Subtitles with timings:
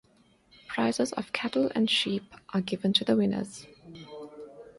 [0.67, 2.23] Prizes of cattle and sheep
[2.55, 3.67] are given to the winners.